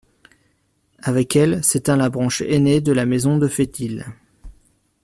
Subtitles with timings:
[1.03, 4.07] Avec elle s'éteint la branche aîné de la Maison de Festil.